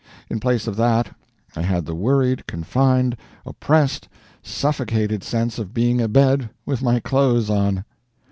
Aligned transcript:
In 0.31 0.39
place 0.39 0.65
of 0.65 0.77
that, 0.77 1.15
I 1.55 1.61
had 1.61 1.85
the 1.85 1.93
worried, 1.93 2.47
confined, 2.47 3.15
oppressed, 3.45 4.09
suffocated 4.41 5.21
sense 5.23 5.59
of 5.59 5.75
being 5.75 6.01
abed 6.01 6.49
with 6.65 6.81
my 6.81 6.99
clothes 6.99 7.51
on. 7.51 7.85